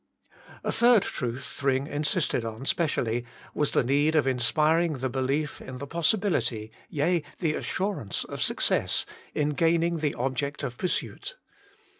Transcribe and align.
A 0.63 0.71
third 0.71 1.03
truth 1.03 1.43
Thring 1.45 1.85
insisted 1.85 2.43
on 2.43 2.65
specially 2.65 3.23
was 3.53 3.69
the 3.73 3.83
need 3.83 4.15
of 4.15 4.25
inspiring 4.25 4.93
the 4.93 5.09
belief 5.11 5.61
in 5.61 5.77
the 5.77 5.85
possibility, 5.85 6.71
yea, 6.89 7.21
the 7.37 7.53
assurance 7.53 8.23
of 8.23 8.41
success 8.41 9.05
in 9.35 9.49
gaining 9.49 9.97
the 9.99 10.15
object 10.15 10.63
of 10.63 10.75
pursuit. 10.75 11.35